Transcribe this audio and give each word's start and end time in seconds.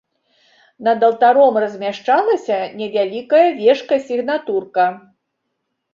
Над 0.87 0.99
алтаром 1.07 1.59
размяшчалася 1.65 2.57
невялікая 2.81 3.45
вежка-сігнатурка. 3.61 4.87